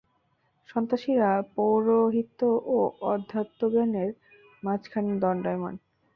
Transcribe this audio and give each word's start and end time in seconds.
সন্ন্যাসীরা 0.69 1.29
পৌরোহিত্য 1.55 2.39
ও 2.67 2.77
অধ্যাত্মজ্ঞানের 3.03 4.09
মাঝখানে 4.63 5.11
দণ্ডায়মান। 5.21 5.75